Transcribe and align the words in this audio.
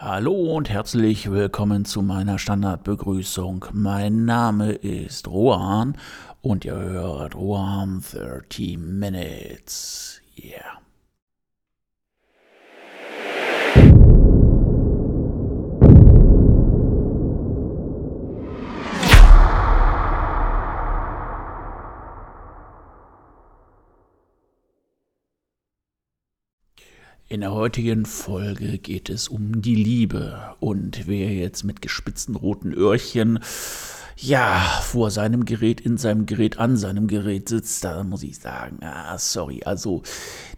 Hallo 0.00 0.54
und 0.54 0.70
herzlich 0.70 1.28
willkommen 1.28 1.84
zu 1.84 2.02
meiner 2.02 2.38
Standardbegrüßung. 2.38 3.64
Mein 3.72 4.26
Name 4.26 4.70
ist 4.70 5.26
Rohan 5.26 5.98
und 6.40 6.64
ihr 6.64 6.76
hört 6.76 7.34
Rohan 7.34 8.04
30 8.12 8.78
Minutes. 8.78 10.20
Yeah. 10.40 10.78
In 27.30 27.42
der 27.42 27.52
heutigen 27.52 28.06
Folge 28.06 28.78
geht 28.78 29.10
es 29.10 29.28
um 29.28 29.60
die 29.60 29.74
Liebe. 29.74 30.54
Und 30.60 31.06
wer 31.06 31.28
jetzt 31.28 31.62
mit 31.62 31.82
gespitzten 31.82 32.34
roten 32.34 32.72
Öhrchen 32.72 33.40
ja, 34.16 34.80
vor 34.82 35.10
seinem 35.10 35.44
Gerät, 35.44 35.78
in 35.82 35.98
seinem 35.98 36.24
Gerät, 36.24 36.58
an 36.58 36.78
seinem 36.78 37.06
Gerät 37.06 37.50
sitzt, 37.50 37.84
da 37.84 38.02
muss 38.02 38.22
ich 38.22 38.38
sagen, 38.38 38.78
ah, 38.82 39.18
sorry, 39.18 39.62
also 39.62 40.02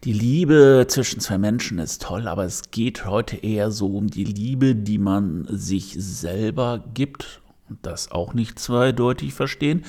die 0.05 0.13
Liebe 0.13 0.87
zwischen 0.89 1.19
zwei 1.19 1.39
Menschen 1.39 1.80
ist 1.80 2.03
toll, 2.03 2.29
aber 2.29 2.45
es 2.45 2.71
geht 2.71 3.05
heute 3.05 3.37
eher 3.39 3.73
so 3.73 3.89
um 3.97 4.07
die 4.07 4.23
Liebe, 4.23 4.77
die 4.77 4.99
man 4.99 5.49
sich 5.51 5.97
selber 5.99 6.85
gibt, 6.95 7.41
und 7.69 7.80
das 7.83 8.13
auch 8.13 8.33
nicht 8.33 8.61
zweideutig 8.61 9.35
verstehen, 9.35 9.85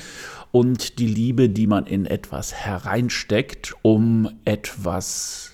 und 0.51 0.97
die 0.97 1.07
Liebe, 1.07 1.47
die 1.47 1.67
man 1.67 1.85
in 1.85 2.07
etwas 2.07 2.55
hereinsteckt, 2.55 3.75
um 3.83 4.31
etwas 4.45 5.51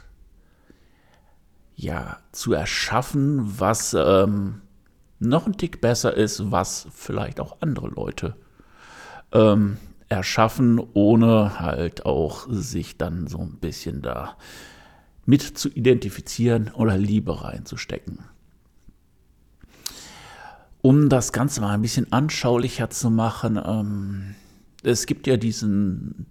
ja, 1.77 2.17
zu 2.31 2.53
erschaffen, 2.53 3.59
was 3.59 3.95
ähm, 3.97 4.61
noch 5.19 5.45
ein 5.45 5.57
Tick 5.57 5.79
besser 5.79 6.13
ist, 6.13 6.51
was 6.51 6.87
vielleicht 6.91 7.39
auch 7.39 7.57
andere 7.61 7.87
Leute 7.87 8.35
ähm, 9.31 9.77
erschaffen, 10.09 10.81
ohne 10.93 11.59
halt 11.59 12.05
auch 12.05 12.47
sich 12.49 12.97
dann 12.97 13.27
so 13.27 13.37
ein 13.37 13.59
bisschen 13.59 14.01
da 14.01 14.37
mit 15.25 15.41
zu 15.41 15.69
identifizieren 15.69 16.71
oder 16.73 16.97
Liebe 16.97 17.43
reinzustecken. 17.43 18.19
Um 20.81 21.09
das 21.09 21.31
Ganze 21.31 21.61
mal 21.61 21.73
ein 21.73 21.81
bisschen 21.81 22.11
anschaulicher 22.11 22.89
zu 22.89 23.11
machen, 23.11 23.59
ähm, 23.63 24.35
es 24.83 25.05
gibt 25.05 25.27
ja 25.27 25.37
diesen 25.37 26.27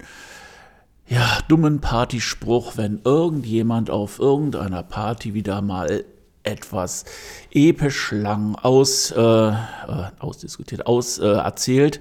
ja, 1.09 1.39
dummen 1.49 1.81
Partyspruch, 1.81 2.77
wenn 2.77 3.01
irgendjemand 3.05 3.91
auf 3.91 4.19
irgendeiner 4.19 4.83
Party 4.83 5.35
wieder 5.35 5.63
mal 5.63 6.05
etwas 6.43 7.05
episch 7.53 8.13
lang 8.13 8.55
aus, 8.57 9.11
äh, 9.11 9.21
äh, 9.21 9.55
ausdiskutiert, 10.19 10.87
aus 10.87 11.19
äh, 11.19 11.27
erzählt. 11.27 12.01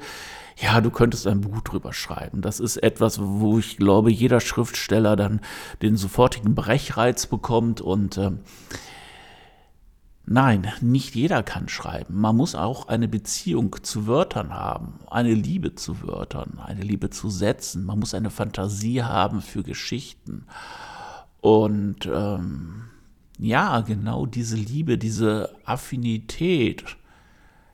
Ja, 0.58 0.80
du 0.80 0.89
könntest 0.89 1.28
ein 1.28 1.42
Buch 1.42 1.61
drüber 1.61 1.92
schreiben. 1.92 2.42
Das 2.42 2.59
ist 2.59 2.78
etwas, 2.78 3.20
wo 3.22 3.59
ich 3.59 3.78
glaube, 3.78 4.11
jeder 4.11 4.39
Schriftsteller 4.39 5.16
dann 5.16 5.42
den 5.81 5.98
sofortigen 5.98 6.56
Brechreiz 6.56 7.26
bekommt 7.26 7.81
und 7.81 8.17
äh, 8.17 8.31
Nein, 10.27 10.71
nicht 10.81 11.13
jeder 11.13 11.43
kann 11.43 11.69
schreiben. 11.69 12.19
Man 12.19 12.35
muss 12.35 12.55
auch 12.55 12.87
eine 12.87 13.07
Beziehung 13.07 13.83
zu 13.83 14.07
Wörtern 14.07 14.53
haben, 14.53 14.99
eine 15.07 15.33
Liebe 15.33 15.75
zu 15.75 16.01
Wörtern, 16.01 16.59
eine 16.63 16.81
Liebe 16.81 17.11
zu 17.11 17.29
Sätzen. 17.29 17.85
Man 17.85 17.99
muss 17.99 18.15
eine 18.15 18.31
Fantasie 18.31 19.03
haben 19.03 19.41
für 19.41 19.61
Geschichten. 19.61 20.47
Und 21.41 22.07
ähm, 22.11 22.85
ja, 23.37 23.81
genau 23.81 24.25
diese 24.25 24.55
Liebe, 24.55 24.97
diese 24.97 25.55
Affinität, 25.63 26.97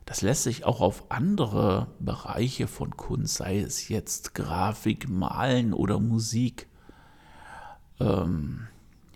das 0.04 0.22
lässt 0.22 0.44
sich 0.44 0.66
auch 0.66 0.82
auf 0.82 1.10
andere 1.10 1.88
Bereiche 2.00 2.68
von 2.68 2.98
Kunst, 2.98 3.36
sei 3.36 3.60
es 3.60 3.88
jetzt 3.88 4.36
Grafik, 4.36 5.08
Malen 5.08 5.74
oder 5.74 6.02
Musik, 6.02 6.68
ähm, 8.02 8.68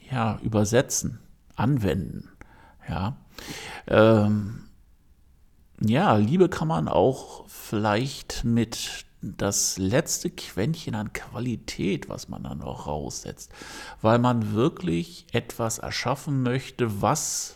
ja, 0.10 0.40
übersetzen, 0.42 1.20
anwenden. 1.58 2.30
Ja. 2.88 3.18
Ähm, 3.88 4.66
ja, 5.82 6.16
Liebe 6.16 6.50
kann 6.50 6.68
man 6.68 6.88
auch 6.88 7.48
vielleicht 7.48 8.44
mit 8.44 9.06
das 9.22 9.78
letzte 9.78 10.30
Quäntchen 10.30 10.96
an 10.96 11.14
Qualität, 11.14 12.10
was 12.10 12.30
man 12.30 12.44
dann 12.44 12.62
auch 12.62 12.88
raussetzt, 12.88 13.52
weil 14.02 14.20
man 14.20 14.54
wirklich 14.54 15.26
etwas 15.32 15.80
erschaffen 15.80 16.44
möchte, 16.44 17.02
was 17.02 17.56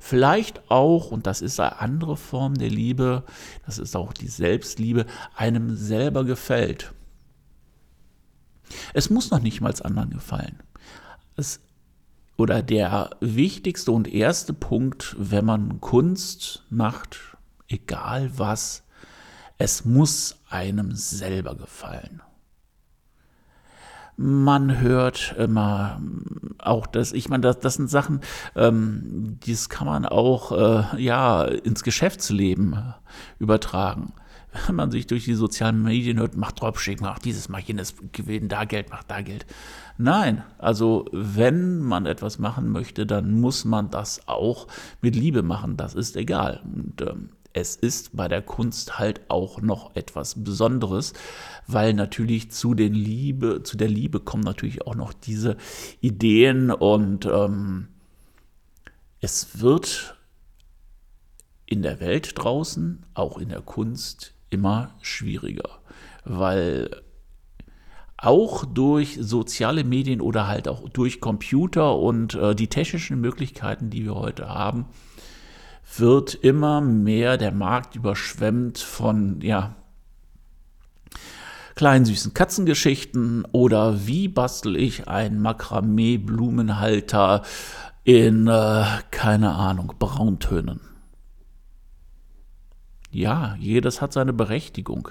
vielleicht 0.00 0.70
auch, 0.70 1.10
und 1.10 1.26
das 1.26 1.40
ist 1.40 1.60
eine 1.60 1.80
andere 1.80 2.16
Form 2.16 2.54
der 2.54 2.70
Liebe, 2.70 3.22
das 3.64 3.78
ist 3.78 3.96
auch 3.96 4.12
die 4.12 4.28
Selbstliebe, 4.28 5.06
einem 5.34 5.76
selber 5.76 6.24
gefällt. 6.24 6.92
Es 8.92 9.10
muss 9.10 9.30
noch 9.30 9.40
nicht 9.40 9.60
mal 9.60 9.74
anderen 9.82 10.10
gefallen. 10.10 10.60
Es 11.36 11.60
oder 12.36 12.62
der 12.62 13.10
wichtigste 13.20 13.92
und 13.92 14.12
erste 14.12 14.52
Punkt, 14.52 15.16
wenn 15.18 15.44
man 15.44 15.80
Kunst 15.80 16.64
macht, 16.70 17.36
egal 17.68 18.30
was, 18.36 18.84
es 19.58 19.84
muss 19.84 20.38
einem 20.50 20.92
selber 20.92 21.54
gefallen. 21.54 22.22
Man 24.18 24.80
hört 24.80 25.34
immer 25.36 26.00
auch 26.58 26.86
das, 26.86 27.12
ich 27.12 27.28
meine, 27.28 27.42
das, 27.42 27.60
das 27.60 27.74
sind 27.74 27.90
Sachen, 27.90 28.20
ähm, 28.54 29.38
das 29.46 29.68
kann 29.68 29.86
man 29.86 30.06
auch 30.06 30.52
äh, 30.52 31.02
ja 31.02 31.44
ins 31.44 31.82
Geschäftsleben 31.82 32.94
übertragen 33.38 34.14
wenn 34.66 34.74
man 34.76 34.90
sich 34.90 35.06
durch 35.06 35.24
die 35.24 35.34
sozialen 35.34 35.82
Medien 35.82 36.18
hört, 36.18 36.36
macht 36.36 36.60
Dropshipping, 36.60 37.04
macht 37.04 37.24
dieses, 37.24 37.48
macht 37.48 37.68
jenes, 37.68 37.94
gewinnt 38.12 38.52
da 38.52 38.64
Geld, 38.64 38.90
macht 38.90 39.10
da 39.10 39.20
Geld. 39.22 39.46
Nein, 39.98 40.42
also 40.58 41.06
wenn 41.12 41.80
man 41.80 42.06
etwas 42.06 42.38
machen 42.38 42.70
möchte, 42.70 43.06
dann 43.06 43.40
muss 43.40 43.64
man 43.64 43.90
das 43.90 44.28
auch 44.28 44.66
mit 45.00 45.16
Liebe 45.16 45.42
machen. 45.42 45.76
Das 45.76 45.94
ist 45.94 46.16
egal. 46.16 46.62
Und 46.64 47.00
ähm, 47.02 47.30
es 47.52 47.74
ist 47.74 48.14
bei 48.14 48.28
der 48.28 48.42
Kunst 48.42 48.98
halt 48.98 49.22
auch 49.28 49.62
noch 49.62 49.96
etwas 49.96 50.44
Besonderes, 50.44 51.14
weil 51.66 51.94
natürlich 51.94 52.50
zu, 52.50 52.74
den 52.74 52.92
Liebe, 52.92 53.62
zu 53.62 53.78
der 53.78 53.88
Liebe 53.88 54.20
kommen 54.20 54.42
natürlich 54.42 54.86
auch 54.86 54.94
noch 54.94 55.14
diese 55.14 55.56
Ideen 56.02 56.70
und 56.70 57.24
ähm, 57.24 57.88
es 59.20 59.60
wird 59.60 60.16
in 61.64 61.82
der 61.82 61.98
Welt 62.00 62.32
draußen, 62.36 63.04
auch 63.14 63.38
in 63.38 63.48
der 63.48 63.62
Kunst, 63.62 64.35
immer 64.50 64.90
schwieriger, 65.00 65.78
weil 66.24 66.90
auch 68.16 68.64
durch 68.64 69.18
soziale 69.20 69.84
Medien 69.84 70.20
oder 70.20 70.46
halt 70.46 70.68
auch 70.68 70.88
durch 70.88 71.20
Computer 71.20 71.96
und 71.96 72.34
äh, 72.34 72.54
die 72.54 72.68
technischen 72.68 73.20
Möglichkeiten, 73.20 73.90
die 73.90 74.04
wir 74.04 74.14
heute 74.14 74.48
haben, 74.48 74.86
wird 75.96 76.34
immer 76.34 76.80
mehr 76.80 77.36
der 77.36 77.52
Markt 77.52 77.94
überschwemmt 77.94 78.78
von, 78.78 79.40
ja, 79.42 79.76
kleinen 81.74 82.06
süßen 82.06 82.32
Katzengeschichten 82.32 83.44
oder 83.52 84.06
wie 84.06 84.28
bastel 84.28 84.76
ich 84.76 85.08
einen 85.08 85.42
Makramee-Blumenhalter 85.42 87.42
in, 88.02 88.46
äh, 88.46 88.84
keine 89.10 89.54
Ahnung, 89.54 89.92
Brauntönen 89.98 90.80
ja, 93.16 93.56
jedes 93.58 94.02
hat 94.02 94.12
seine 94.12 94.34
Berechtigung. 94.34 95.08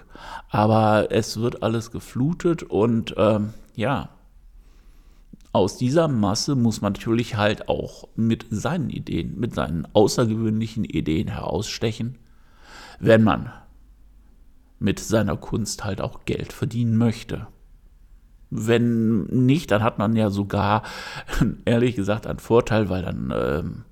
Aber 0.50 1.08
es 1.10 1.40
wird 1.40 1.64
alles 1.64 1.90
geflutet 1.90 2.62
und 2.62 3.16
ähm, 3.18 3.54
ja, 3.76 4.10
aus 5.52 5.78
dieser 5.78 6.08
Masse 6.08 6.56
muss 6.56 6.82
man 6.82 6.94
natürlich 6.94 7.36
halt 7.36 7.68
auch 7.68 8.08
mit 8.16 8.46
seinen 8.52 8.92
Ideen, 8.92 9.40
mit 9.40 9.56
seinen 9.56 9.88
außergewöhnlichen 9.94 10.84
Ideen 10.84 11.30
herausstechen, 11.30 12.20
wenn 13.00 13.24
man 13.24 13.52
mit 14.78 15.00
seiner 15.00 15.38
Kunst 15.38 15.84
halt 15.84 16.00
auch 16.00 16.26
Geld 16.26 16.54
verdienen 16.54 16.98
möchte. 16.98 17.48
Wenn 18.52 19.24
nicht, 19.24 19.72
dann 19.72 19.82
hat 19.82 19.98
man 19.98 20.16
ja 20.16 20.30
sogar, 20.30 20.84
ehrlich 21.66 21.96
gesagt, 21.96 22.28
einen 22.28 22.40
Vorteil, 22.40 22.90
weil 22.90 23.02
dann 23.02 23.34
ähm, 23.36 23.86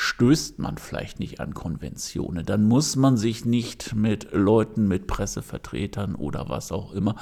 stößt 0.00 0.60
man 0.60 0.78
vielleicht 0.78 1.18
nicht 1.18 1.40
an 1.40 1.54
Konventionen. 1.54 2.46
Dann 2.46 2.66
muss 2.66 2.94
man 2.94 3.16
sich 3.16 3.44
nicht 3.44 3.96
mit 3.96 4.28
Leuten, 4.30 4.86
mit 4.86 5.08
Pressevertretern 5.08 6.14
oder 6.14 6.48
was 6.48 6.70
auch 6.70 6.92
immer 6.92 7.16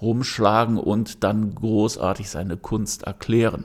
rumschlagen 0.00 0.78
und 0.78 1.24
dann 1.24 1.56
großartig 1.56 2.30
seine 2.30 2.56
Kunst 2.56 3.02
erklären. 3.02 3.64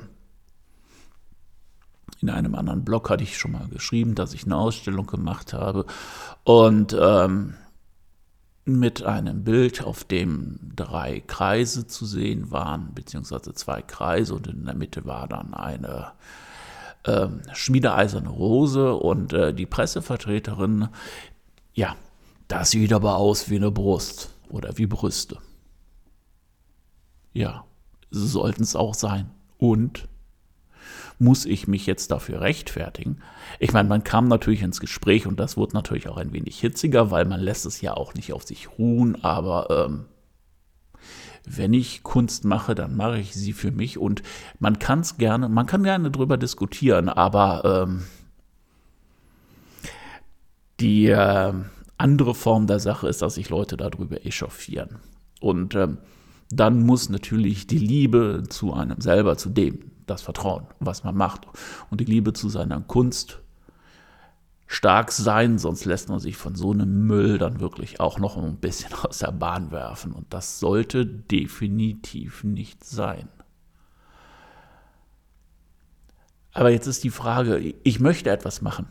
In 2.22 2.32
einem 2.32 2.56
anderen 2.56 2.84
Blog 2.84 3.12
hatte 3.12 3.24
ich 3.24 3.38
schon 3.38 3.52
mal 3.52 3.68
geschrieben, 3.68 4.16
dass 4.16 4.34
ich 4.34 4.46
eine 4.46 4.58
Ausstellung 4.58 5.06
gemacht 5.06 5.54
habe 5.54 5.86
und 6.44 6.98
ähm, 7.00 7.54
mit 8.66 9.04
einem 9.04 9.44
Bild, 9.44 9.84
auf 9.84 10.06
dem 10.06 10.58
drei 10.76 11.20
Kreise 11.20 11.86
zu 11.86 12.08
sehen 12.08 12.50
waren, 12.50 12.96
beziehungsweise 12.96 13.54
zwei 13.54 13.84
Kreise 13.84 14.34
und 14.34 14.48
in 14.48 14.66
der 14.66 14.74
Mitte 14.74 15.06
war 15.06 15.28
dann 15.28 15.54
eine 15.54 16.14
äh, 17.06 17.28
Schmiedeeiserne 17.54 18.30
Rose 18.30 18.94
und 18.94 19.34
äh, 19.34 19.54
die 19.54 19.66
Pressevertreterin, 19.66 20.90
ja, 21.74 21.96
das 22.48 22.72
sieht 22.72 22.94
aber 22.94 23.18
aus 23.18 23.50
wie 23.50 23.56
eine 23.56 23.72
Brust 23.72 24.34
oder 24.50 24.78
wie 24.78 24.86
Brüste. 24.86 25.38
Ja, 27.34 27.66
sollten 28.12 28.64
es 28.64 28.76
auch 28.76 28.94
sein. 28.94 29.32
Und 29.58 30.08
muss 31.18 31.46
ich 31.46 31.68
mich 31.68 31.86
jetzt 31.86 32.12
dafür 32.12 32.42
rechtfertigen? 32.42 33.22
Ich 33.60 33.74
meine, 33.74 33.88
man 33.90 34.04
kam 34.04 34.28
natürlich 34.28 34.62
ins 34.62 34.80
Gespräch 34.80 35.28
und 35.28 35.40
das 35.40 35.58
wurde 35.58 35.74
natürlich 35.74 36.10
auch 36.10 36.18
ein 36.18 36.34
wenig 36.34 36.60
hitziger, 36.60 37.12
weil 37.12 37.26
man 37.26 37.40
lässt 37.40 37.66
es 37.66 37.82
ja 37.82 37.94
auch 37.94 38.14
nicht 38.14 38.34
auf 38.34 38.44
sich 38.44 38.78
ruhen, 38.78 39.24
aber 39.24 39.86
ähm, 39.86 40.06
wenn 41.46 41.74
ich 41.74 42.04
Kunst 42.04 42.46
mache, 42.46 42.76
dann 42.76 42.96
mache 42.96 43.20
ich 43.20 43.34
sie 43.34 43.54
für 43.54 43.72
mich 43.72 43.98
und 43.98 44.24
man 44.60 44.80
kann 44.80 45.02
es 45.02 45.18
gerne, 45.18 45.50
man 45.50 45.66
kann 45.66 45.84
gerne 45.84 46.12
darüber 46.12 46.38
diskutieren, 46.38 47.10
aber 47.10 47.84
ähm, 47.84 48.04
die 50.80 51.08
äh, 51.08 51.54
andere 51.98 52.36
Form 52.36 52.68
der 52.68 52.80
Sache 52.80 53.08
ist, 53.08 53.22
dass 53.22 53.36
sich 53.36 53.50
Leute 53.50 53.78
darüber 53.78 54.26
echauffieren. 54.26 54.98
Und 55.40 55.76
ähm, 55.76 56.00
dann 56.50 56.84
muss 56.84 57.10
natürlich 57.10 57.68
die 57.68 57.78
Liebe 57.78 58.44
zu 58.50 58.74
einem 58.74 59.02
selber, 59.02 59.38
zu 59.38 59.50
dem, 59.50 59.92
das 60.06 60.22
Vertrauen, 60.22 60.68
was 60.80 61.04
man 61.04 61.16
macht 61.16 61.48
und 61.90 62.02
die 62.02 62.06
Liebe 62.06 62.34
zu 62.34 62.50
seiner 62.50 62.82
Kunst 62.82 63.42
stark 64.68 65.12
sein, 65.12 65.58
sonst 65.58 65.86
lässt 65.86 66.10
man 66.10 66.20
sich 66.20 66.38
von 66.38 66.56
so 66.56 66.72
einem 66.72 67.06
Müll 67.06 67.38
dann 67.38 67.60
wirklich 67.60 68.00
auch 68.00 68.20
noch 68.20 68.38
ein 68.38 68.58
bisschen 68.58 68.94
aus 69.04 69.20
der 69.20 69.32
Bahn 69.32 69.72
werfen 69.72 70.12
und 70.12 70.34
das 70.34 70.60
sollte 70.60 71.06
definitiv 71.06 72.44
nicht 72.44 72.84
sein. 72.84 73.30
Aber 76.52 76.70
jetzt 76.70 76.88
ist 76.88 77.04
die 77.04 77.10
Frage, 77.10 77.58
ich 77.84 78.00
möchte 78.00 78.30
etwas 78.30 78.62
machen. 78.62 78.88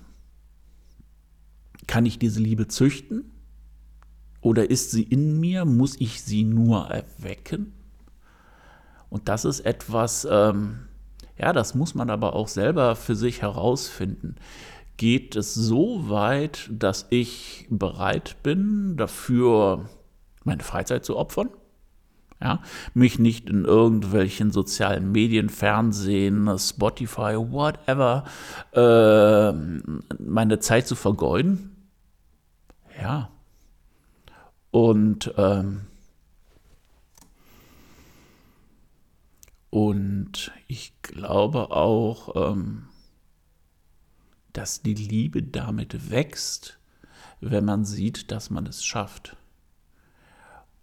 Kann 1.87 2.05
ich 2.05 2.19
diese 2.19 2.41
Liebe 2.41 2.69
züchten? 2.69 3.31
Oder 4.43 4.69
ist 4.69 4.91
sie 4.91 5.03
in 5.03 5.41
mir? 5.41 5.65
Muss 5.65 5.99
ich 5.99 6.23
sie 6.23 6.45
nur 6.45 6.91
erwecken? 6.91 7.73
Und 9.09 9.31
das 9.31 9.47
ist 9.47 9.61
etwas, 9.61 10.29
ähm, 10.31 10.81
ja, 11.39 11.55
das 11.55 11.75
muss 11.75 11.95
man 11.95 12.11
aber 12.11 12.35
auch 12.35 12.49
selber 12.49 12.97
für 12.97 13.17
sich 13.17 13.41
herausfinden. 13.41 14.37
Geht 14.97 15.37
es 15.37 15.55
so 15.55 16.09
weit, 16.09 16.71
dass 16.73 17.07
ich 17.11 17.67
bereit 17.69 18.37
bin, 18.43 18.97
dafür 18.97 19.89
meine 20.45 20.63
Freizeit 20.63 21.05
zu 21.05 21.17
opfern? 21.17 21.51
Ja, 22.41 22.63
mich 22.93 23.19
nicht 23.19 23.49
in 23.49 23.65
irgendwelchen 23.65 24.51
sozialen 24.51 25.13
Medien, 25.13 25.49
Fernsehen, 25.49 26.51
Spotify, 26.59 27.37
whatever, 27.37 28.25
äh, 28.73 29.53
meine 30.23 30.59
Zeit 30.59 30.87
zu 30.87 30.95
vergeuden? 30.95 31.89
Ja. 33.01 33.31
Und 34.71 35.33
ähm, 35.39 35.83
Und 39.75 40.53
ich 40.69 40.93
glaube 41.03 41.73
auch, 41.73 42.53
ähm, 42.53 42.85
dass 44.55 44.81
die 44.81 44.95
Liebe 44.95 45.43
damit 45.43 46.11
wächst, 46.11 46.79
wenn 47.41 47.67
man 47.67 47.85
sieht, 47.85 48.31
dass 48.31 48.49
man 48.49 48.67
es 48.67 48.85
schafft. 48.85 49.37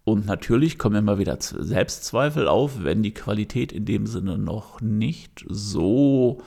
Und 0.04 0.26
natürlich 0.26 0.78
kommen 0.78 0.96
immer 0.96 1.18
wieder 1.18 1.36
Selbstzweifel 1.40 2.48
auf, 2.48 2.82
wenn 2.82 3.02
die 3.02 3.14
Qualität 3.14 3.72
in 3.72 3.84
dem 3.84 4.06
Sinne 4.06 4.36
noch 4.36 4.80
nicht 4.80 5.44
so, 5.48 6.42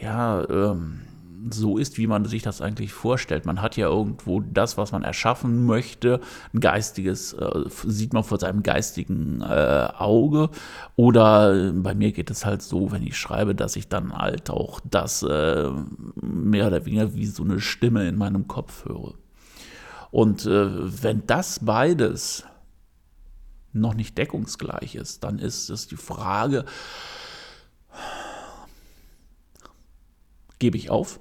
ja, 0.00 0.48
ähm, 0.48 1.00
so 1.50 1.78
ist, 1.78 1.98
wie 1.98 2.06
man 2.06 2.24
sich 2.24 2.42
das 2.42 2.60
eigentlich 2.60 2.92
vorstellt. 2.92 3.46
Man 3.46 3.60
hat 3.60 3.76
ja 3.76 3.88
irgendwo 3.88 4.40
das, 4.40 4.76
was 4.76 4.92
man 4.92 5.02
erschaffen 5.02 5.66
möchte, 5.66 6.20
ein 6.52 6.60
geistiges, 6.60 7.32
äh, 7.34 7.64
sieht 7.84 8.12
man 8.12 8.24
vor 8.24 8.38
seinem 8.38 8.62
geistigen 8.62 9.42
äh, 9.42 9.88
Auge. 9.96 10.50
Oder 10.96 11.72
bei 11.72 11.94
mir 11.94 12.12
geht 12.12 12.30
es 12.30 12.44
halt 12.44 12.62
so, 12.62 12.92
wenn 12.92 13.02
ich 13.02 13.16
schreibe, 13.16 13.54
dass 13.54 13.76
ich 13.76 13.88
dann 13.88 14.12
halt 14.16 14.50
auch 14.50 14.80
das 14.88 15.22
äh, 15.22 15.70
mehr 16.20 16.68
oder 16.68 16.84
weniger 16.86 17.14
wie 17.14 17.26
so 17.26 17.42
eine 17.42 17.60
Stimme 17.60 18.08
in 18.08 18.16
meinem 18.16 18.48
Kopf 18.48 18.84
höre. 18.84 19.14
Und 20.10 20.46
äh, 20.46 21.02
wenn 21.02 21.26
das 21.26 21.60
beides 21.60 22.44
noch 23.72 23.94
nicht 23.94 24.16
deckungsgleich 24.16 24.94
ist, 24.94 25.24
dann 25.24 25.38
ist 25.40 25.68
es 25.68 25.88
die 25.88 25.96
Frage, 25.96 26.64
gebe 30.60 30.76
ich 30.76 30.90
auf? 30.90 31.18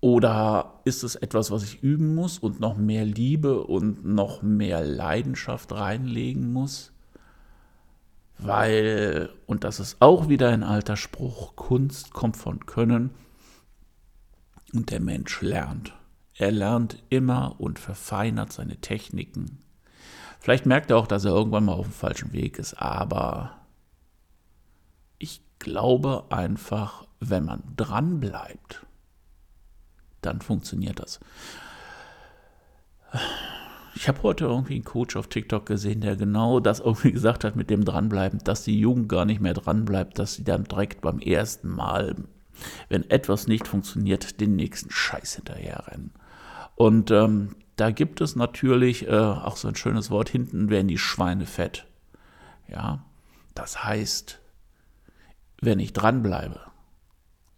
Oder 0.00 0.80
ist 0.84 1.02
es 1.02 1.14
etwas, 1.14 1.50
was 1.50 1.62
ich 1.62 1.82
üben 1.82 2.14
muss 2.14 2.38
und 2.38 2.58
noch 2.58 2.76
mehr 2.76 3.04
Liebe 3.04 3.62
und 3.64 4.04
noch 4.04 4.42
mehr 4.42 4.82
Leidenschaft 4.82 5.72
reinlegen 5.72 6.52
muss? 6.52 6.92
Weil, 8.38 9.28
und 9.46 9.64
das 9.64 9.80
ist 9.80 10.00
auch 10.00 10.30
wieder 10.30 10.48
ein 10.48 10.62
alter 10.62 10.96
Spruch, 10.96 11.54
Kunst 11.56 12.14
kommt 12.14 12.38
von 12.38 12.64
Können 12.64 13.10
und 14.72 14.90
der 14.90 15.00
Mensch 15.00 15.42
lernt. 15.42 15.92
Er 16.34 16.50
lernt 16.50 17.02
immer 17.10 17.56
und 17.58 17.78
verfeinert 17.78 18.50
seine 18.50 18.78
Techniken. 18.78 19.58
Vielleicht 20.38 20.64
merkt 20.64 20.90
er 20.90 20.96
auch, 20.96 21.06
dass 21.06 21.26
er 21.26 21.32
irgendwann 21.32 21.66
mal 21.66 21.74
auf 21.74 21.86
dem 21.86 21.92
falschen 21.92 22.32
Weg 22.32 22.58
ist, 22.58 22.80
aber 22.80 23.58
ich 25.18 25.42
glaube 25.58 26.24
einfach, 26.30 27.06
wenn 27.18 27.44
man 27.44 27.62
dran 27.76 28.20
bleibt, 28.20 28.86
dann 30.22 30.40
funktioniert 30.40 31.00
das. 31.00 31.20
Ich 33.94 34.08
habe 34.08 34.22
heute 34.22 34.44
irgendwie 34.44 34.76
einen 34.76 34.84
Coach 34.84 35.16
auf 35.16 35.26
TikTok 35.28 35.66
gesehen, 35.66 36.00
der 36.00 36.16
genau 36.16 36.60
das 36.60 36.80
irgendwie 36.80 37.12
gesagt 37.12 37.44
hat 37.44 37.56
mit 37.56 37.70
dem 37.70 37.84
Dranbleiben, 37.84 38.38
dass 38.44 38.64
die 38.64 38.78
Jugend 38.78 39.08
gar 39.08 39.24
nicht 39.24 39.40
mehr 39.40 39.54
dranbleibt, 39.54 40.18
dass 40.18 40.34
sie 40.34 40.44
dann 40.44 40.64
direkt 40.64 41.00
beim 41.00 41.18
ersten 41.18 41.68
Mal, 41.68 42.16
wenn 42.88 43.10
etwas 43.10 43.46
nicht 43.46 43.66
funktioniert, 43.66 44.40
den 44.40 44.56
nächsten 44.56 44.90
Scheiß 44.90 45.34
hinterherrennen. 45.34 46.12
Und 46.76 47.10
ähm, 47.10 47.56
da 47.76 47.90
gibt 47.90 48.20
es 48.20 48.36
natürlich 48.36 49.06
äh, 49.08 49.10
auch 49.10 49.56
so 49.56 49.68
ein 49.68 49.76
schönes 49.76 50.10
Wort, 50.10 50.28
hinten 50.28 50.70
werden 50.70 50.88
die 50.88 50.98
Schweine 50.98 51.46
fett. 51.46 51.86
Ja, 52.68 53.04
das 53.54 53.84
heißt, 53.84 54.40
wenn 55.60 55.78
ich 55.80 55.92
dranbleibe, 55.92 56.60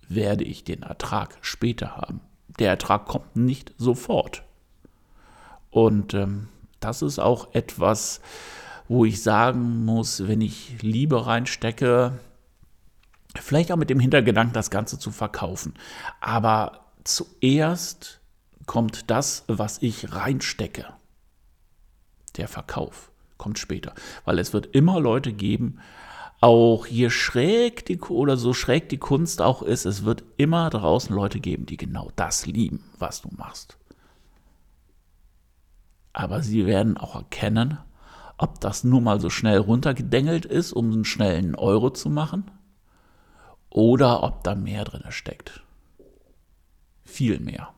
werde 0.09 0.45
ich 0.45 0.65
den 0.65 0.83
Ertrag 0.83 1.39
später 1.43 1.97
haben 1.97 2.21
der 2.59 2.71
Ertrag 2.71 3.07
kommt 3.07 3.37
nicht 3.37 3.73
sofort. 3.79 4.43
Und 5.71 6.15
ähm, 6.15 6.49
das 6.81 7.03
ist 7.03 7.19
auch 7.19 7.55
etwas, 7.55 8.21
wo 8.89 9.05
ich 9.05 9.23
sagen 9.23 9.85
muss, 9.85 10.27
wenn 10.27 10.41
ich 10.41 10.83
Liebe 10.83 11.27
reinstecke, 11.27 12.19
vielleicht 13.37 13.73
auch 13.73 13.77
mit 13.77 13.91
dem 13.91 14.01
Hintergedanken, 14.01 14.53
das 14.53 14.71
Ganze 14.71 14.99
zu 14.99 15.11
verkaufen. 15.11 15.75
Aber 16.21 16.81
zuerst 17.05 18.21
kommt 18.67 19.11
das, 19.11 19.45
was 19.49 19.81
ich 19.81 20.13
reinstecke. 20.13 20.87
Der 22.37 22.49
Verkauf 22.49 23.11
kommt 23.39 23.59
später, 23.59 23.95
weil 24.25 24.39
es 24.39 24.53
wird 24.53 24.67
immer 24.75 25.01
Leute 25.01 25.33
geben, 25.33 25.81
auch 26.43 26.89
je 26.89 27.09
schräg 27.09 27.87
die 27.87 28.01
oder 28.01 28.37
so 28.37 28.53
schräg 28.53 28.89
die 28.89 28.99
Kunst 28.99 29.41
auch 29.41 29.63
ist, 29.63 29.85
es 29.85 30.05
wird 30.05 30.25
immer 30.37 30.71
draußen 30.71 31.15
Leute 31.15 31.39
geben, 31.39 31.67
die 31.67 31.77
genau 31.77 32.11
das 32.17 32.47
lieben, 32.47 32.83
was 32.99 33.23
du 33.23 33.29
machst. 33.37 33.79
Aber 36.13 36.43
sie 36.43 36.67
werden 36.67 36.99
auch 36.99 37.15
erkennen, 37.15 37.79
ob 38.39 38.61
das 38.61 38.83
nur 38.83 39.01
mal 39.01 39.21
so 39.21 39.31
schnell 39.31 39.59
runtergedengelt 39.59 40.45
ist, 40.45 40.73
um 40.73 40.91
einen 40.91 41.05
schnellen 41.05 41.55
Euro 41.55 41.91
zu 41.91 42.11
machen, 42.11 42.51
oder 43.71 44.25
ob 44.25 44.43
da 44.43 44.57
mehr 44.57 44.85
drin 44.85 45.05
steckt. 45.11 45.63
Viel 47.05 47.39
mehr. 47.39 47.73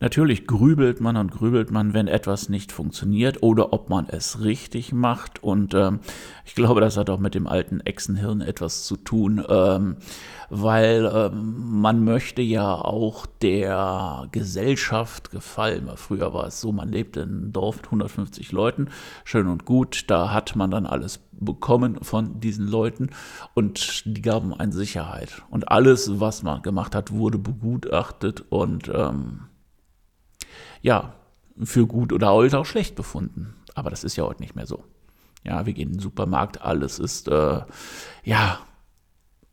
Natürlich 0.00 0.46
grübelt 0.46 1.00
man 1.00 1.16
und 1.16 1.32
grübelt 1.32 1.72
man, 1.72 1.92
wenn 1.92 2.06
etwas 2.06 2.48
nicht 2.48 2.70
funktioniert 2.70 3.42
oder 3.42 3.72
ob 3.72 3.90
man 3.90 4.06
es 4.08 4.44
richtig 4.44 4.92
macht. 4.92 5.42
Und 5.42 5.74
ähm, 5.74 5.98
ich 6.44 6.54
glaube, 6.54 6.80
das 6.80 6.96
hat 6.96 7.10
auch 7.10 7.18
mit 7.18 7.34
dem 7.34 7.48
alten 7.48 7.80
Echsenhirn 7.80 8.40
etwas 8.40 8.84
zu 8.84 8.96
tun, 8.96 9.44
ähm, 9.48 9.96
weil 10.50 11.10
ähm, 11.12 11.80
man 11.80 12.04
möchte 12.04 12.42
ja 12.42 12.76
auch 12.76 13.26
der 13.26 14.28
Gesellschaft 14.30 15.32
gefallen. 15.32 15.90
Früher 15.96 16.32
war 16.32 16.46
es 16.46 16.60
so, 16.60 16.70
man 16.70 16.90
lebte 16.90 17.20
in 17.20 17.30
einem 17.30 17.52
Dorf 17.52 17.78
mit 17.78 17.86
150 17.86 18.52
Leuten, 18.52 18.90
schön 19.24 19.48
und 19.48 19.64
gut. 19.64 20.04
Da 20.06 20.32
hat 20.32 20.54
man 20.54 20.70
dann 20.70 20.86
alles 20.86 21.20
bekommen 21.32 21.98
von 22.02 22.38
diesen 22.38 22.68
Leuten 22.68 23.10
und 23.54 24.04
die 24.06 24.22
gaben 24.22 24.54
eine 24.54 24.72
Sicherheit. 24.72 25.42
Und 25.50 25.70
alles, 25.72 26.20
was 26.20 26.44
man 26.44 26.62
gemacht 26.62 26.94
hat, 26.94 27.12
wurde 27.12 27.38
begutachtet 27.38 28.44
und 28.48 28.90
ähm, 28.94 29.47
ja, 30.82 31.14
für 31.62 31.86
gut 31.86 32.12
oder 32.12 32.30
auch 32.30 32.64
schlecht 32.64 32.94
befunden. 32.94 33.54
Aber 33.74 33.90
das 33.90 34.04
ist 34.04 34.16
ja 34.16 34.24
heute 34.24 34.42
nicht 34.42 34.56
mehr 34.56 34.66
so. 34.66 34.84
Ja, 35.44 35.66
wir 35.66 35.72
gehen 35.72 35.88
in 35.88 35.94
den 35.94 36.00
Supermarkt, 36.00 36.62
alles 36.62 36.98
ist 36.98 37.28
äh, 37.28 37.62
ja 38.24 38.58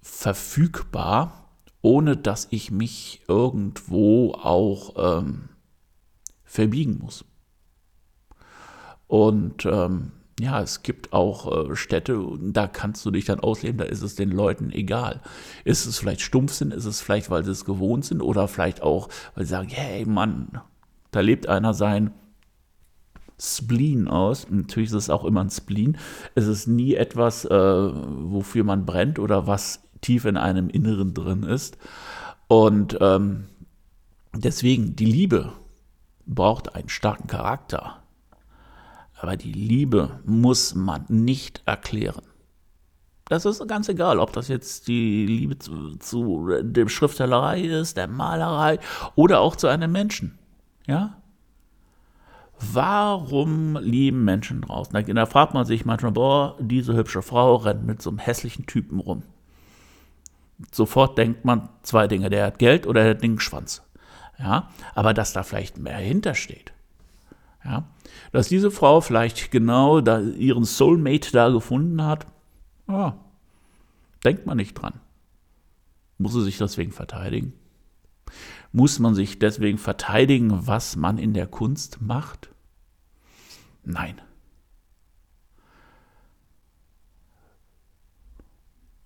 verfügbar, 0.01 1.49
ohne 1.81 2.17
dass 2.17 2.47
ich 2.51 2.71
mich 2.71 3.21
irgendwo 3.27 4.33
auch 4.33 5.19
ähm, 5.19 5.49
verbiegen 6.43 6.99
muss. 6.99 7.25
Und 9.07 9.65
ähm, 9.65 10.11
ja, 10.39 10.61
es 10.61 10.83
gibt 10.83 11.13
auch 11.13 11.69
äh, 11.69 11.75
Städte, 11.75 12.21
da 12.39 12.67
kannst 12.67 13.05
du 13.05 13.11
dich 13.11 13.25
dann 13.25 13.39
ausleben, 13.39 13.77
da 13.77 13.85
ist 13.85 14.01
es 14.01 14.15
den 14.15 14.31
Leuten 14.31 14.71
egal. 14.71 15.21
Ist 15.63 15.85
es 15.85 15.97
vielleicht 15.97 16.21
Stumpfsinn, 16.21 16.71
ist 16.71 16.85
es 16.85 17.01
vielleicht, 17.01 17.29
weil 17.29 17.45
sie 17.45 17.51
es 17.51 17.65
gewohnt 17.65 18.03
sind 18.05 18.21
oder 18.21 18.47
vielleicht 18.47 18.81
auch, 18.81 19.07
weil 19.33 19.45
sie 19.45 19.51
sagen, 19.51 19.69
hey 19.69 20.05
Mann, 20.05 20.59
da 21.15 21.21
lebt 21.21 21.47
einer 21.47 21.73
sein 21.73 22.11
Spleen 23.39 24.09
aus. 24.09 24.47
Natürlich 24.49 24.89
ist 24.89 24.95
es 24.95 25.09
auch 25.09 25.23
immer 25.23 25.41
ein 25.41 25.49
Spleen. 25.49 25.97
Es 26.35 26.45
ist 26.45 26.67
nie 26.67 26.95
etwas, 26.95 27.45
äh, 27.45 27.49
wofür 27.51 28.65
man 28.65 28.85
brennt 28.85 29.17
oder 29.17 29.47
was 29.47 29.81
tief 30.01 30.25
in 30.25 30.35
einem 30.35 30.69
Inneren 30.69 31.13
drin 31.13 31.43
ist. 31.43 31.77
Und 32.47 32.97
ähm, 32.99 33.45
deswegen, 34.33 34.97
die 34.97 35.05
Liebe 35.05 35.53
braucht 36.25 36.75
einen 36.75 36.89
starken 36.89 37.27
Charakter. 37.27 38.03
Aber 39.17 39.37
die 39.37 39.53
Liebe 39.53 40.19
muss 40.25 40.75
man 40.75 41.05
nicht 41.07 41.63
erklären. 41.65 42.23
Das 43.29 43.45
ist 43.45 43.65
ganz 43.69 43.87
egal, 43.87 44.19
ob 44.19 44.33
das 44.33 44.49
jetzt 44.49 44.89
die 44.89 45.25
Liebe 45.25 45.57
zu, 45.57 45.95
zu 45.95 46.49
der 46.61 46.89
Schriftstellerei 46.89 47.61
ist, 47.61 47.95
der 47.95 48.07
Malerei 48.07 48.79
oder 49.15 49.39
auch 49.39 49.55
zu 49.55 49.67
einem 49.67 49.93
Menschen. 49.93 50.37
Ja? 50.87 51.17
Warum 52.59 53.77
lieben 53.77 54.23
Menschen 54.23 54.61
draußen? 54.61 54.93
Da, 55.13 55.25
fragt 55.25 55.53
man 55.53 55.65
sich 55.65 55.85
manchmal, 55.85 56.13
boah, 56.13 56.55
diese 56.59 56.95
hübsche 56.95 57.21
Frau 57.21 57.55
rennt 57.55 57.85
mit 57.85 58.01
so 58.01 58.09
einem 58.09 58.19
hässlichen 58.19 58.65
Typen 58.65 58.99
rum. 58.99 59.23
Sofort 60.71 61.17
denkt 61.17 61.43
man 61.43 61.67
zwei 61.83 62.07
Dinge, 62.07 62.29
der 62.29 62.45
hat 62.45 62.59
Geld 62.59 62.87
oder 62.87 63.03
der 63.03 63.15
hat 63.15 63.23
den 63.23 63.39
Schwanz. 63.39 63.83
Ja, 64.39 64.69
aber 64.93 65.13
dass 65.13 65.33
da 65.33 65.43
vielleicht 65.43 65.77
mehr 65.77 65.97
hintersteht. 65.97 66.73
Ja, 67.63 67.85
dass 68.31 68.47
diese 68.47 68.71
Frau 68.71 69.01
vielleicht 69.01 69.51
genau 69.51 70.01
da 70.01 70.19
ihren 70.19 70.65
Soulmate 70.65 71.31
da 71.31 71.49
gefunden 71.49 72.03
hat, 72.03 72.25
ja, 72.87 73.17
denkt 74.23 74.45
man 74.45 74.57
nicht 74.57 74.73
dran. 74.75 74.99
Muss 76.17 76.33
sie 76.33 76.43
sich 76.43 76.57
deswegen 76.57 76.91
verteidigen? 76.91 77.53
Muss 78.75 78.99
man 78.99 79.15
sich 79.15 79.39
deswegen 79.39 79.77
verteidigen, 79.77 80.67
was 80.67 80.97
man 80.97 81.17
in 81.17 81.33
der 81.33 81.47
Kunst 81.47 82.01
macht? 82.01 82.49
Nein. 83.85 84.19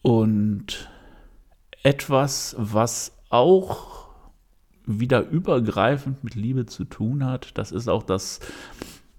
Und 0.02 0.90
etwas, 1.84 2.56
was 2.58 3.16
auch 3.30 4.10
wieder 4.88 5.30
übergreifend 5.30 6.24
mit 6.24 6.34
Liebe 6.34 6.66
zu 6.66 6.84
tun 6.86 7.24
hat, 7.24 7.56
das 7.60 7.72
ist 7.72 7.88
auch 7.88 8.02
das 8.02 8.40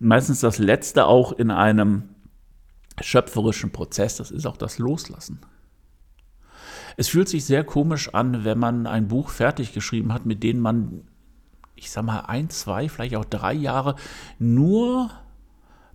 meistens 0.01 0.41
das 0.41 0.59
letzte 0.59 1.07
auch 1.07 1.31
in 1.31 1.53
einem 1.53 2.09
schöpferischen 3.01 3.71
Prozess, 3.71 4.17
das 4.17 4.33
ist 4.33 4.47
auch 4.47 4.57
das 4.57 4.79
Loslassen. 4.79 5.39
Es 7.01 7.09
fühlt 7.09 7.31
sich 7.31 7.47
sehr 7.47 7.65
komisch 7.65 8.13
an, 8.13 8.45
wenn 8.45 8.59
man 8.59 8.87
ein 8.87 9.09
Buch 9.09 9.31
fertig 9.31 9.73
geschrieben 9.73 10.13
hat, 10.13 10.27
mit 10.27 10.43
dem 10.43 10.61
man, 10.61 11.09
ich 11.75 11.91
sag 11.91 12.05
mal, 12.05 12.27
ein, 12.27 12.51
zwei, 12.51 12.91
vielleicht 12.91 13.17
auch 13.17 13.25
drei 13.25 13.55
Jahre 13.55 13.95
nur 14.39 15.11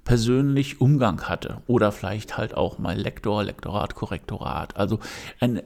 persönlich 0.03 0.81
Umgang 0.81 1.21
hatte. 1.29 1.61
Oder 1.67 1.91
vielleicht 1.91 2.39
halt 2.39 2.57
auch 2.57 2.79
mal 2.79 2.97
Lektor, 2.97 3.43
Lektorat, 3.43 3.93
Korrektorat. 3.93 4.77
Also 4.77 4.97
ein, 5.39 5.61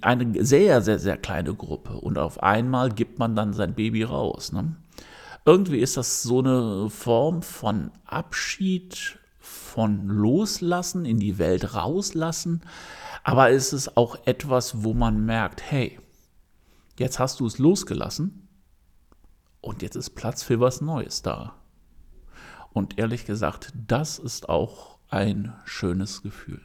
eine 0.00 0.44
sehr, 0.44 0.82
sehr, 0.82 0.98
sehr 0.98 1.18
kleine 1.18 1.54
Gruppe. 1.54 1.92
Und 1.92 2.18
auf 2.18 2.42
einmal 2.42 2.88
gibt 2.88 3.20
man 3.20 3.36
dann 3.36 3.52
sein 3.52 3.74
Baby 3.74 4.02
raus. 4.02 4.50
Ne? 4.50 4.74
Irgendwie 5.44 5.78
ist 5.78 5.96
das 5.96 6.24
so 6.24 6.40
eine 6.40 6.90
Form 6.90 7.42
von 7.42 7.92
Abschied, 8.06 9.20
von 9.48 10.06
Loslassen, 10.06 11.04
in 11.04 11.18
die 11.18 11.38
Welt 11.38 11.74
rauslassen. 11.74 12.62
Aber 13.24 13.50
es 13.50 13.72
ist 13.72 13.96
auch 13.96 14.16
etwas, 14.26 14.82
wo 14.84 14.94
man 14.94 15.24
merkt, 15.24 15.62
hey, 15.62 15.98
jetzt 16.98 17.18
hast 17.18 17.40
du 17.40 17.46
es 17.46 17.58
losgelassen 17.58 18.48
und 19.60 19.82
jetzt 19.82 19.96
ist 19.96 20.10
Platz 20.10 20.42
für 20.42 20.60
was 20.60 20.80
Neues 20.80 21.22
da. 21.22 21.54
Und 22.72 22.98
ehrlich 22.98 23.24
gesagt, 23.24 23.72
das 23.86 24.18
ist 24.18 24.48
auch 24.48 24.98
ein 25.08 25.52
schönes 25.64 26.22
Gefühl. 26.22 26.60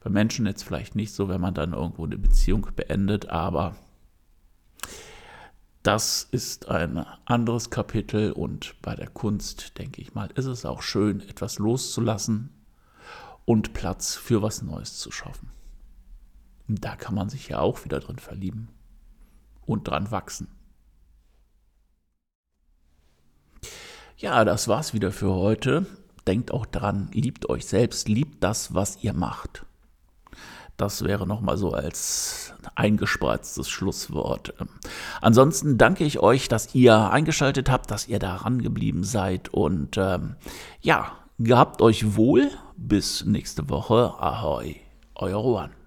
Bei 0.00 0.10
Menschen 0.10 0.46
jetzt 0.46 0.62
vielleicht 0.62 0.94
nicht 0.94 1.12
so, 1.12 1.28
wenn 1.28 1.40
man 1.40 1.54
dann 1.54 1.72
irgendwo 1.72 2.04
eine 2.04 2.18
Beziehung 2.18 2.68
beendet, 2.76 3.30
aber 3.30 3.76
das 5.84 6.26
ist 6.30 6.68
ein 6.70 7.04
anderes 7.26 7.70
Kapitel 7.70 8.32
und 8.32 8.74
bei 8.80 8.96
der 8.96 9.08
Kunst, 9.08 9.78
denke 9.78 10.00
ich 10.00 10.14
mal, 10.14 10.30
ist 10.34 10.46
es 10.46 10.64
auch 10.64 10.82
schön, 10.82 11.20
etwas 11.20 11.58
loszulassen, 11.58 12.50
und 13.44 13.74
Platz 13.74 14.14
für 14.14 14.40
was 14.40 14.62
Neues 14.62 14.98
zu 14.98 15.10
schaffen. 15.12 15.50
Da 16.66 16.96
kann 16.96 17.14
man 17.14 17.28
sich 17.28 17.48
ja 17.48 17.58
auch 17.58 17.84
wieder 17.84 18.00
drin 18.00 18.18
verlieben 18.18 18.68
und 19.66 19.86
dran 19.86 20.10
wachsen. 20.10 20.48
Ja, 24.16 24.46
das 24.46 24.68
war's 24.68 24.94
wieder 24.94 25.12
für 25.12 25.34
heute. 25.34 25.84
Denkt 26.26 26.50
auch 26.50 26.64
dran, 26.64 27.10
liebt 27.12 27.50
euch 27.50 27.66
selbst, 27.66 28.08
liebt 28.08 28.42
das, 28.42 28.72
was 28.72 29.02
ihr 29.02 29.12
macht. 29.12 29.66
Das 30.76 31.04
wäre 31.04 31.26
nochmal 31.26 31.56
so 31.56 31.72
als 31.72 32.54
eingespreiztes 32.74 33.68
Schlusswort. 33.68 34.54
Ansonsten 35.20 35.78
danke 35.78 36.04
ich 36.04 36.18
euch, 36.18 36.48
dass 36.48 36.74
ihr 36.74 37.10
eingeschaltet 37.10 37.70
habt, 37.70 37.90
dass 37.90 38.08
ihr 38.08 38.18
daran 38.18 38.60
geblieben 38.60 39.04
seid 39.04 39.48
und 39.50 39.96
ähm, 39.98 40.36
ja, 40.80 41.12
Gehabt 41.38 41.82
euch 41.82 42.16
wohl. 42.16 42.50
Bis 42.76 43.24
nächste 43.24 43.68
Woche. 43.68 44.14
Ahoi. 44.20 44.76
Euer 45.16 45.42
Juan. 45.42 45.83